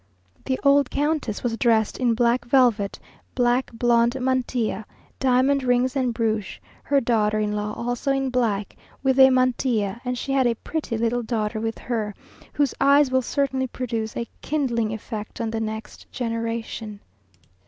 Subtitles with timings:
[0.45, 2.97] The old Countess was dressed in black velvet,
[3.35, 4.83] black blonde mantilla,
[5.19, 10.17] diamond earrings and brooch her daughter in law also in black, with a mantilla, and
[10.17, 12.15] she had a pretty little daughter with her,
[12.53, 16.99] whose eyes will certainly produce a kindling effect on the next generation.